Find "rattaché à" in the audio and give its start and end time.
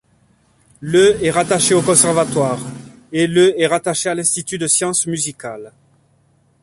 3.67-4.15